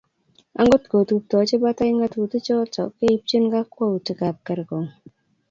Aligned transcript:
Angot 0.59 0.83
ko 0.91 0.97
tuptochi 1.09 1.55
batai 1.63 1.91
ng'atutichotok 1.95 2.89
keipchi 2.99 3.37
kokwoutiikab 3.51 4.35
kerkong'. 4.45 4.89